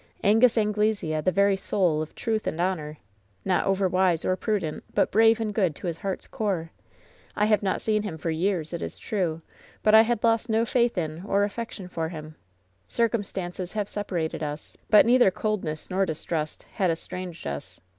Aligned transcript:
Angus 0.23 0.57
Anglesea, 0.57 1.21
the 1.21 1.31
very 1.31 1.55
soul 1.55 2.01
of 2.01 2.15
truth 2.15 2.47
and 2.47 2.59
honor. 2.59 2.97
Not 3.45 3.67
overwise 3.67 4.25
or 4.25 4.35
prudent, 4.35 4.83
but 4.95 5.11
brave 5.11 5.39
and 5.39 5.53
good 5.53 5.75
to 5.75 5.85
his 5.85 5.97
heart's 5.99 6.25
core. 6.25 6.71
I 7.35 7.45
have 7.45 7.61
not 7.61 7.81
seen 7.83 8.01
him 8.01 8.17
for 8.17 8.31
years, 8.31 8.73
it 8.73 8.81
is 8.81 8.97
true; 8.97 9.43
but 9.83 9.93
I 9.93 10.01
had 10.01 10.23
lost 10.23 10.49
no 10.49 10.65
faith 10.65 10.97
in 10.97 11.21
or 11.23 11.43
affec 11.43 11.69
tion 11.73 11.87
for 11.87 12.09
him. 12.09 12.33
Circumstances 12.87 13.73
have 13.73 13.87
separated 13.87 14.41
us; 14.41 14.75
but 14.89 15.05
neither 15.05 15.29
coldness 15.29 15.91
nor 15.91 16.03
distrust 16.07 16.63
had 16.73 16.89
estranged 16.89 17.45
us. 17.45 17.79